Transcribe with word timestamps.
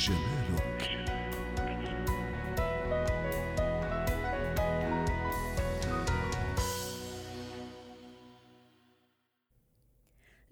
جمالك 0.00 0.99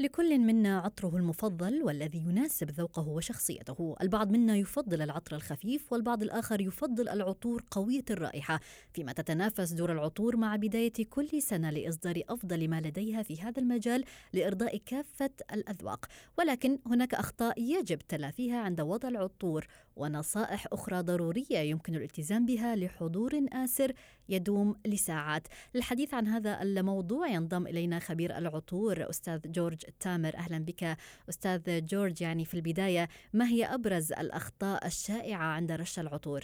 لكل 0.02 0.40
منا 0.40 0.80
عطره 0.80 1.18
المفضل 1.18 1.84
والذي 1.84 2.18
يناسب 2.18 2.72
ذوقه 2.72 3.08
وشخصيته. 3.08 3.96
البعض 4.02 4.32
منا 4.32 4.58
يفضل 4.58 5.02
العطر 5.02 5.36
الخفيف 5.36 5.94
والبعض 5.94 6.24
الآخر 6.24 6.62
يفضل 6.62 7.10
العطور 7.10 7.64
قوية 7.72 8.06
الرائحة. 8.10 8.60
فيما 8.94 9.14
تتنافس 9.14 9.72
دور 9.72 9.92
العطور 9.92 10.38
مع 10.38 10.56
بداية 10.56 10.94
كل 11.10 11.42
سنة 11.42 11.70
لإصدار 11.70 12.22
أفضل 12.30 12.68
ما 12.68 12.82
لديها 12.82 13.24
في 13.24 13.42
هذا 13.42 13.62
المجال 13.62 14.04
لإرضاء 14.34 14.78
كافة 14.78 15.30
الأذواق. 15.54 16.06
ولكن 16.38 16.80
هناك 16.86 17.14
أخطاء 17.14 17.62
يجب 17.62 17.98
تلافيها 17.98 18.60
عند 18.60 18.82
وضع 18.82 19.10
العطور 19.10 19.68
ونصائح 19.96 20.68
أخرى 20.72 21.02
ضرورية 21.02 21.60
يمكن 21.60 21.96
الالتزام 21.96 22.46
بها 22.46 22.76
لحضور 22.76 23.32
آسر 23.54 23.94
يدوم 24.30 24.76
لساعات. 24.86 25.48
للحديث 25.76 26.14
عن 26.14 26.28
هذا 26.28 26.62
الموضوع 26.62 27.28
ينضم 27.28 27.68
إلينا 27.68 28.00
خبير 28.00 28.38
العطور 28.38 29.10
أستاذ 29.10 29.52
جورج 29.52 29.89
تامر 30.00 30.36
أهلا 30.36 30.58
بك 30.66 30.98
أستاذ 31.30 31.86
جورج 31.86 32.22
يعني 32.22 32.46
في 32.46 32.54
البداية 32.54 33.08
ما 33.34 33.46
هي 33.48 33.66
أبرز 33.66 34.14
الأخطاء 34.14 34.86
الشائعة 34.86 35.44
عند 35.46 35.72
رش 35.72 36.00
العطور؟ 36.00 36.42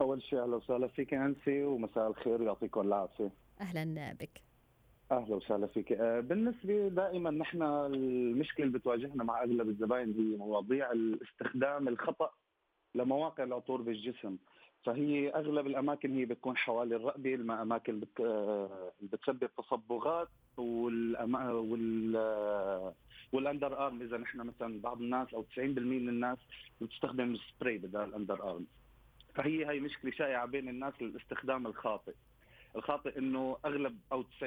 أول 0.00 0.22
شيء 0.22 0.42
أهلا 0.42 0.56
وسهلا 0.56 0.88
فيك 0.88 1.14
أنسي 1.14 1.62
ومساء 1.62 2.08
الخير 2.08 2.42
ويعطيكم 2.42 2.80
العافية 2.80 3.30
أهلا 3.60 4.12
بك 4.20 4.42
أهلا 5.12 5.34
وسهلا 5.36 5.66
فيك 5.66 5.92
آه، 5.92 6.20
بالنسبة 6.20 6.88
دائما 6.88 7.30
نحن 7.30 7.62
المشكلة 7.62 8.66
اللي 8.66 8.78
بتواجهنا 8.78 9.24
مع 9.24 9.42
أغلب 9.42 9.68
الزباين 9.68 10.12
هي 10.12 10.36
مواضيع 10.36 10.92
الاستخدام 10.92 11.88
الخطأ 11.88 12.30
لمواقع 12.94 13.44
العطور 13.44 13.82
بالجسم 13.82 14.36
فهي 14.84 15.30
أغلب 15.30 15.66
الأماكن 15.66 16.16
هي 16.16 16.24
بتكون 16.24 16.56
حوالي 16.56 16.96
الرقبه 16.96 17.34
الأماكن. 17.34 18.00
آه، 18.20 18.92
بتسبب 19.30 19.50
تصبغات 19.56 20.28
والأما... 20.56 21.52
وال 21.52 22.94
وال 23.32 23.47
under 23.47 23.86
arm. 23.86 24.02
إذا 24.02 24.16
نحن 24.16 24.38
مثلا 24.40 24.80
بعض 24.80 25.00
الناس 25.00 25.34
أو 25.34 25.42
90% 25.42 25.58
من 25.58 26.08
الناس 26.08 26.38
بتستخدم 26.80 27.36
سبراي 27.36 27.78
بدل 27.78 28.00
ال 28.00 28.08
under 28.08 28.50
arm. 28.50 28.66
فهي 29.34 29.66
هي 29.66 29.80
مشكلة 29.80 30.10
شائعة 30.10 30.46
بين 30.46 30.68
الناس 30.68 30.94
الاستخدام 31.00 31.66
الخاطئ. 31.66 32.14
الخاطئ 32.76 33.18
إنه 33.18 33.56
أغلب 33.64 33.98
أو 34.12 34.22
90% 34.22 34.46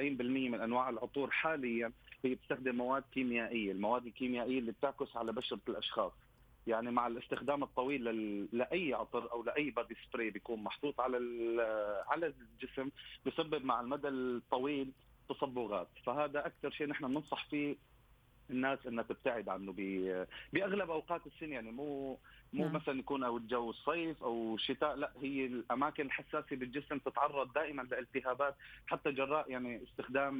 من 0.50 0.60
أنواع 0.60 0.88
العطور 0.88 1.30
حاليا 1.30 1.92
هي 2.24 2.34
بتستخدم 2.34 2.74
مواد 2.74 3.04
كيميائية، 3.12 3.72
المواد 3.72 4.06
الكيميائية 4.06 4.58
اللي 4.58 4.72
بتعكس 4.72 5.16
على 5.16 5.32
بشرة 5.32 5.60
الأشخاص. 5.68 6.12
يعني 6.66 6.90
مع 6.90 7.06
الاستخدام 7.06 7.62
الطويل 7.62 8.04
لأي 8.52 8.94
عطر 8.94 9.32
أو 9.32 9.42
لأي 9.42 9.70
بادي 9.70 9.96
سبراي 10.06 10.30
بيكون 10.30 10.62
محطوط 10.62 11.00
على 11.00 11.16
على 12.08 12.26
الجسم 12.26 12.90
بسبب 13.26 13.64
مع 13.64 13.80
المدى 13.80 14.08
الطويل 14.08 14.92
تصبغات. 15.28 15.88
فهذا 16.04 16.46
أكثر 16.46 16.70
شيء 16.70 16.86
نحن 16.86 17.06
بننصح 17.06 17.46
فيه 17.50 17.76
الناس 18.50 18.78
إنها 18.86 19.04
تبتعد 19.04 19.48
عنه 19.48 19.72
بأغلب 20.52 20.90
أوقات 20.90 21.20
السنة 21.26 21.54
يعني 21.54 21.70
مو 21.70 22.18
مو 22.52 22.64
نعم. 22.64 22.72
مثلا 22.72 22.98
يكون 22.98 23.24
أو 23.24 23.36
الجو 23.36 23.70
الصيف 23.70 24.22
أو 24.22 24.54
الشتاء 24.54 24.96
لا 24.96 25.12
هي 25.22 25.46
الأماكن 25.46 26.06
الحساسة 26.06 26.56
بالجسم 26.56 26.98
تتعرض 26.98 27.52
دائما 27.52 27.82
لالتهابات 27.82 28.54
حتى 28.86 29.12
جراء 29.12 29.50
يعني 29.50 29.82
استخدام 29.84 30.34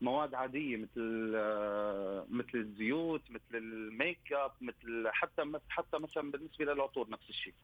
مواد 0.00 0.34
عادية 0.34 0.76
مثل 0.76 1.32
آه، 1.36 2.26
مثل 2.30 2.58
الزيوت 2.58 3.22
مثل 3.30 3.54
الميك 3.54 4.32
أب 4.32 4.52
مثل 4.60 5.08
حتى 5.08 5.52
حتى 5.68 5.98
مثلا 5.98 6.30
بالنسبة 6.30 6.64
للعطور 6.64 7.10
نفس 7.10 7.28
الشيء 7.28 7.54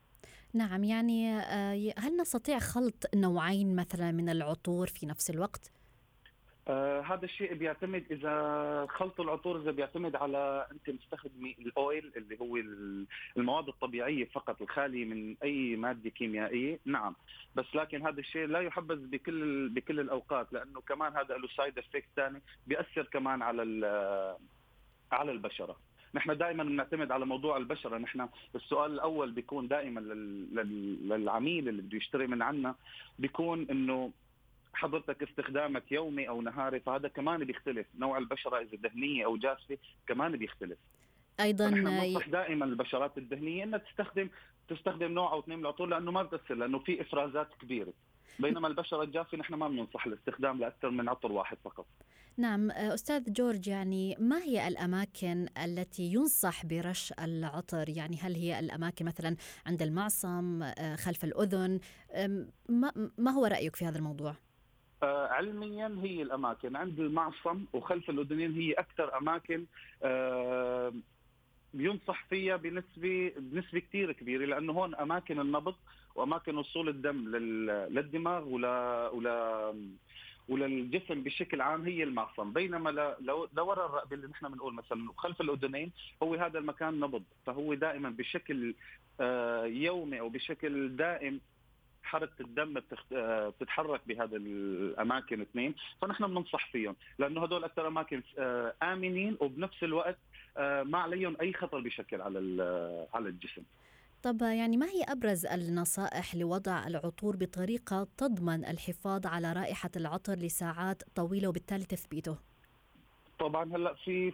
نعم 0.54 0.84
يعني 0.84 1.38
آه، 1.38 1.92
هل 1.98 2.16
نستطيع 2.16 2.58
خلط 2.58 3.04
نوعين 3.14 3.76
مثلا 3.76 4.12
من 4.12 4.28
العطور 4.28 4.86
في 4.86 5.06
نفس 5.06 5.30
الوقت؟ 5.30 5.79
آه 6.70 7.00
هذا 7.00 7.24
الشيء 7.24 7.54
بيعتمد 7.54 8.04
إذا 8.10 8.86
خلط 8.90 9.20
العطور 9.20 9.60
إذا 9.60 9.70
بيعتمد 9.70 10.16
على 10.16 10.66
أنت 10.72 10.90
مستخدمي 10.90 11.56
الأويل 11.58 12.12
اللي 12.16 12.40
هو 12.40 12.56
المواد 13.36 13.68
الطبيعية 13.68 14.24
فقط 14.24 14.62
الخالية 14.62 15.04
من 15.04 15.36
أي 15.42 15.76
مادة 15.76 16.10
كيميائية. 16.10 16.78
نعم. 16.84 17.14
بس 17.54 17.74
لكن 17.74 18.06
هذا 18.06 18.20
الشيء 18.20 18.46
لا 18.46 18.60
يحبذ 18.60 19.06
بكل 19.06 19.68
بكل 19.68 20.00
الأوقات 20.00 20.52
لأنه 20.52 20.80
كمان 20.80 21.16
هذا 21.16 21.36
له 21.36 21.48
side 21.56 21.78
effect 21.78 22.08
ثاني 22.16 22.42
بيأثر 22.66 23.02
كمان 23.02 23.42
على 23.42 23.62
على 25.12 25.32
البشرة. 25.32 25.76
نحن 26.14 26.38
دائما 26.38 26.64
بنعتمد 26.64 27.12
على 27.12 27.26
موضوع 27.26 27.56
البشرة. 27.56 27.98
نحن 27.98 28.28
السؤال 28.54 28.92
الأول 28.92 29.32
بيكون 29.32 29.68
دائما 29.68 30.00
للعميل 30.00 31.68
اللي 31.68 31.82
بده 31.82 31.96
يشتري 31.96 32.26
من 32.26 32.42
عنا 32.42 32.74
بيكون 33.18 33.66
إنه 33.70 34.10
حضرتك 34.74 35.22
استخدامك 35.22 35.92
يومي 35.92 36.28
أو 36.28 36.42
نهاري 36.42 36.80
فهذا 36.80 37.08
كمان 37.08 37.44
بيختلف. 37.44 37.86
نوع 37.98 38.18
البشرة 38.18 38.58
إذا 38.58 38.76
دهنيه 38.76 39.24
أو 39.24 39.36
جافة 39.36 39.78
كمان 40.06 40.36
بيختلف. 40.36 40.78
أيضا 41.40 41.70
ننصح 41.70 42.28
دائما 42.28 42.64
البشرات 42.64 43.18
الدهنيه 43.18 43.64
إنها 43.64 43.78
تستخدم 43.78 44.28
تستخدم 44.68 45.12
نوع 45.12 45.32
أو 45.32 45.40
اثنين 45.40 45.58
العطور 45.58 45.86
لأنه 45.86 46.10
ما 46.10 46.22
بتأثر 46.22 46.54
لأنه 46.54 46.78
في 46.78 47.00
إفرازات 47.00 47.48
كبيرة. 47.60 47.92
بينما 48.38 48.68
البشرة 48.68 49.02
الجافة 49.02 49.38
نحن 49.38 49.54
ما 49.54 49.68
بننصح 49.68 50.06
الاستخدام 50.06 50.58
لأكثر 50.58 50.90
من 50.90 51.08
عطر 51.08 51.32
واحد 51.32 51.56
فقط. 51.64 51.86
نعم 52.36 52.70
أستاذ 52.70 53.32
جورج 53.32 53.68
يعني 53.68 54.16
ما 54.18 54.42
هي 54.42 54.68
الأماكن 54.68 55.46
التي 55.64 56.02
ينصح 56.02 56.66
برش 56.66 57.12
العطر؟ 57.12 57.88
يعني 57.88 58.16
هل 58.16 58.34
هي 58.34 58.58
الأماكن 58.58 59.04
مثلا 59.04 59.36
عند 59.66 59.82
المعصم 59.82 60.62
آه، 60.62 60.96
خلف 60.96 61.24
الأذن؟ 61.24 61.80
ما 63.18 63.30
هو 63.30 63.46
رأيك 63.46 63.76
في 63.76 63.84
هذا 63.84 63.98
الموضوع؟ 63.98 64.34
آه 65.02 65.26
علميا 65.28 65.98
هي 66.02 66.22
الأماكن. 66.22 66.76
عند 66.76 67.00
المعصم 67.00 67.64
وخلف 67.72 68.10
الاذنين 68.10 68.52
هي 68.54 68.72
أكثر 68.72 69.18
أماكن 69.18 69.64
آه 70.02 70.92
ينصح 71.74 72.24
فيها 72.24 72.56
بنسبة 72.56 73.32
بنسبة 73.38 73.78
كثير 73.80 74.12
كبيرة 74.12 74.44
لأنه 74.44 74.72
هون 74.72 74.94
أماكن 74.94 75.40
النبض 75.40 75.74
وأماكن 76.14 76.56
وصول 76.56 76.88
الدم 76.88 77.36
للدماغ 77.90 78.48
ولا 78.48 79.08
ولا 79.08 79.74
وللجسم 80.48 81.22
بشكل 81.22 81.60
عام 81.60 81.82
هي 81.84 82.02
المعصم. 82.02 82.52
بينما 82.52 82.90
لو 83.20 83.48
لورا 83.56 83.86
الرقبه 83.86 84.16
اللي 84.16 84.26
نحن 84.26 84.48
بنقول 84.48 84.74
مثلا 84.74 85.12
خلف 85.16 85.40
الاذنين 85.40 85.92
هو 86.22 86.34
هذا 86.34 86.58
المكان 86.58 87.00
نبض. 87.00 87.22
فهو 87.46 87.74
دائما 87.74 88.10
بشكل 88.10 88.74
آه، 89.20 89.64
يومي 89.64 90.20
أو 90.20 90.28
بشكل 90.28 90.96
دائم 90.96 91.40
حركة 92.02 92.40
الدم 92.40 92.80
بتتحرك 93.10 94.00
بهذه 94.06 94.36
الأماكن 94.36 95.40
اثنين 95.40 95.74
فنحن 96.02 96.26
بننصح 96.26 96.72
فيهم 96.72 96.96
لأنه 97.18 97.42
هدول 97.42 97.64
أكثر 97.64 97.86
أماكن 97.86 98.22
آه، 98.38 98.74
آمنين 98.82 99.36
وبنفس 99.40 99.82
الوقت 99.82 100.18
آه، 100.56 100.82
ما 100.82 100.98
عليهم 100.98 101.36
أي 101.40 101.52
خطر 101.52 101.80
بشكل 101.80 102.20
على 102.20 102.38
على 103.14 103.28
الجسم 103.28 103.62
طب 104.22 104.42
يعني 104.42 104.76
ما 104.76 104.86
هي 104.86 105.02
أبرز 105.08 105.46
النصائح 105.46 106.34
لوضع 106.34 106.86
العطور 106.86 107.36
بطريقة 107.36 108.08
تضمن 108.16 108.64
الحفاظ 108.64 109.26
على 109.26 109.52
رائحة 109.52 109.90
العطر 109.96 110.34
لساعات 110.34 111.02
طويلة 111.14 111.48
وبالتالي 111.48 111.84
تثبيته؟ 111.84 112.49
طبعا 113.40 113.76
هلأ 113.76 113.94
في 113.94 114.32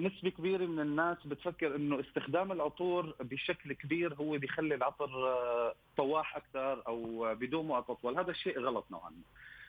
نسبة 0.00 0.30
كبيرة 0.30 0.66
من 0.66 0.80
الناس 0.80 1.26
بتفكر 1.26 1.76
إنه 1.76 2.00
استخدام 2.00 2.52
العطور 2.52 3.14
بشكل 3.20 3.72
كبير 3.72 4.14
هو 4.14 4.38
بيخلي 4.38 4.74
العطر 4.74 5.28
آه، 5.28 5.74
طواح 5.96 6.36
أكثر 6.36 6.82
أو 6.86 7.28
بدون 7.34 7.70
وقت 7.70 7.90
اطول، 7.90 8.18
هذا 8.18 8.30
الشيء 8.30 8.60
غلط 8.60 8.84
نوعا 8.90 9.10
ما. 9.10 9.22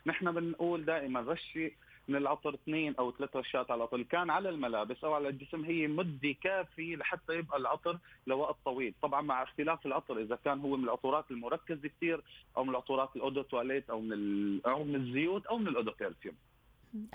نحن 0.06 0.32
بنقول 0.32 0.86
دائما 0.86 1.22
رشي 1.22 1.74
من 2.08 2.16
العطر 2.16 2.54
اثنين 2.54 2.96
أو 3.00 3.12
ثلاث 3.12 3.36
رشات 3.36 3.72
على 3.72 3.78
العطر 3.78 4.02
كان 4.02 4.30
على 4.30 4.50
الملابس 4.50 5.04
أو 5.04 5.14
على 5.14 5.30
الجسم 5.30 5.66
هي 5.66 5.88
مدة 5.88 6.36
كافية 6.44 6.96
لحتى 6.96 7.34
يبقى 7.34 7.58
العطر 7.58 7.98
لوقت 8.28 8.56
طويل 8.66 8.94
طبعا 9.02 9.22
مع 9.22 9.44
اختلاف 9.44 9.86
العطر 9.86 10.20
إذا 10.20 10.36
كان 10.46 10.60
هو 10.60 10.78
من 10.78 10.84
العطورات 10.84 11.32
المركزة 11.32 11.88
كثير 11.88 12.22
أو 12.58 12.64
من 12.64 12.70
العطورات 12.70 13.10
ال 13.16 13.20
eau 13.20 13.33
de 13.33 13.42
toilette 13.42 13.90
أو 13.90 14.02
من 14.02 14.20
أو 14.66 14.84
من 14.84 14.96
الزيوت 14.96 15.46
أو 15.46 15.58
من 15.58 15.68
ال 15.68 15.72
eau 15.72 15.84
de 15.84 15.92
parfum 16.00 16.36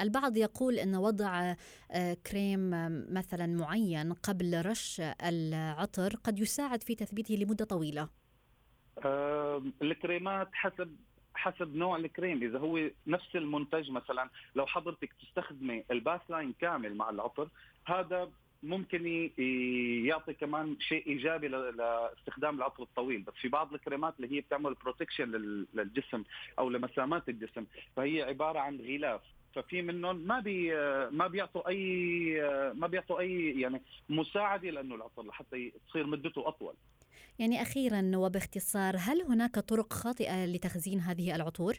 البعض 0.01 0.37
يقول 0.37 0.75
إن 0.75 0.97
وضع 0.97 1.55
آه، 1.91 2.15
كريم 2.15 2.71
مثلا 3.15 3.47
معين 3.47 4.13
قبل 4.13 4.67
رش 4.67 5.01
العطر 5.01 6.17
قد 6.25 6.39
يساعد 6.39 6.83
في 6.83 6.95
تثبيته 6.95 7.35
لمدة 7.35 7.65
طويلة. 7.65 8.09
الكريمات 9.83 10.49
حسب 10.53 10.97
حسب 11.35 11.75
نوع 11.77 11.97
الكريم. 11.97 12.43
إذا 12.43 12.59
هو 12.59 12.91
نفس 13.07 13.37
المنتج 13.37 13.91
مثلا 13.91 14.31
لو 14.55 14.67
حضرتك 14.67 15.13
تستخدمي 15.13 15.85
ال 15.91 15.97
bath 15.97 16.21
line 16.29 16.53
كامل 16.61 16.95
مع 16.95 17.11
العطر 17.11 17.49
هذا 17.87 18.31
ممكن 18.63 19.31
يعطي 20.07 20.35
كمان 20.35 20.77
شيء 20.81 21.07
إيجابي 21.07 21.49
لاستخدام 21.49 22.57
العطر 22.57 22.83
الطويل. 22.83 23.23
بس 23.23 23.35
في 23.35 23.49
بعض 23.49 23.75
الكريمات 23.75 24.15
اللي 24.21 24.37
هي 24.37 24.41
بتعمل 24.41 24.75
protection 24.75 25.31
للجسم 25.75 26.25
أو 26.59 26.71
لمسامات 26.71 27.29
الجسم 27.29 27.67
فهي 27.97 28.23
عبارة 28.23 28.59
عن 28.59 28.81
غلاف. 28.81 29.21
ففي 29.55 29.83
منهم 29.83 30.17
ما 30.17 30.41
بي 30.41 30.75
ما 31.11 31.27
بيعطوا 31.27 31.69
أي 31.69 32.35
ما 32.75 32.87
بيعطوا 32.87 33.21
أي 33.21 33.61
يعني 33.61 33.83
مساعدة 34.09 34.71
لأنه 34.71 34.95
العطر 34.95 35.23
لحتى 35.23 35.73
تصير 35.89 36.07
مدته 36.07 36.49
أطول. 36.49 36.75
يعني 37.39 37.63
أخيرا 37.63 38.13
وباختصار 38.15 38.97
هل 38.99 39.23
هناك 39.23 39.59
طرق 39.59 39.93
خاطئة 39.93 40.47
لتخزين 40.47 41.01
هذه 41.01 41.35
العطور؟ 41.37 41.75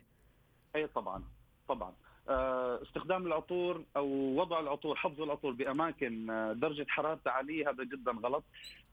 أي 0.75 0.87
طبعا 0.87 1.23
طبعا. 1.67 1.93
آه، 2.29 2.81
استخدام 2.83 3.27
العطور 3.27 3.83
أو 3.95 4.07
وضع 4.35 4.59
العطور 4.59 4.95
حفظ 4.95 5.21
العطور 5.21 5.51
بأماكن 5.51 6.29
آه، 6.29 6.53
درجة 6.53 6.85
حرارتها 6.89 7.31
عالية 7.31 7.69
هذا 7.69 7.83
جدا 7.83 8.11
غلط. 8.11 8.43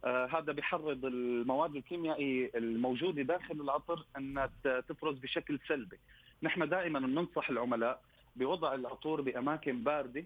آه، 0.04 0.26
هذا 0.26 0.52
بيحرض 0.52 1.04
المواد 1.04 1.76
الكيميائية 1.76 2.50
الموجودة 2.54 3.22
داخل 3.22 3.60
العطر 3.60 4.06
إنها 4.16 4.50
تفرز 4.64 5.18
بشكل 5.18 5.58
سلبي. 5.68 5.98
نحن 6.42 6.68
دائما 6.68 7.00
بننصح 7.00 7.50
العملاء 7.50 8.02
بوضع 8.36 8.74
العطور 8.74 9.20
بأماكن 9.20 9.84
باردة 9.84 10.24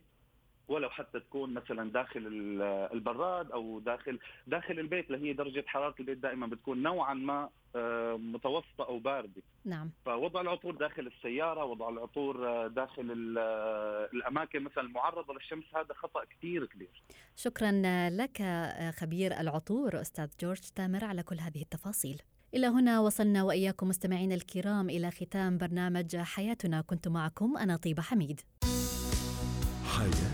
ولو 0.68 0.90
حتى 0.90 1.20
تكون 1.20 1.54
مثلا 1.54 1.92
داخل 1.92 2.26
البراد 2.92 3.50
أو 3.52 3.80
داخل 3.80 4.18
داخل 4.46 4.78
البيت 4.78 5.10
اللي 5.10 5.28
هي 5.28 5.32
درجة 5.32 5.64
حرارة 5.66 5.94
البيت 6.00 6.18
دائما 6.18 6.46
بتكون 6.46 6.82
نوعا 6.82 7.14
ما 7.14 7.50
آه، 7.76 8.16
متوسطة 8.16 8.84
أو 8.88 8.98
باردة. 8.98 9.42
نعم. 9.64 9.90
فوضع 10.04 10.40
العطور 10.40 10.74
داخل 10.74 11.06
السيارة 11.06 11.64
وضع 11.64 11.88
العطور 11.88 12.48
آه، 12.48 12.66
داخل 12.66 13.34
آه، 13.38 14.08
الأماكن 14.14 14.62
مثلا 14.62 14.84
المعرضة 14.84 15.34
للشمس 15.34 15.64
هذا 15.74 15.94
خطأ 15.94 16.24
كثير 16.24 16.66
كبير. 16.66 17.02
شكرا 17.36 17.72
لك 18.10 18.42
خبير 18.98 19.40
العطور 19.40 20.00
أستاذ 20.00 20.28
جورج 20.40 20.60
تامر 20.60 21.04
على 21.04 21.22
كل 21.22 21.40
هذه 21.40 21.62
التفاصيل. 21.62 22.22
إلى 22.56 22.66
هنا 22.66 23.00
وصلنا 23.00 23.42
وإياكم 23.42 23.88
مستمعينا 23.88 24.34
الكرام 24.34 24.90
إلى 24.90 25.10
ختام 25.10 25.58
برنامج 25.58 26.16
حياتنا 26.16 26.80
كنت 26.80 27.08
معكم 27.08 27.56
أنا 27.56 27.76
طيبة 27.76 28.02
حميد. 28.02 28.40
حياتي 29.84 30.26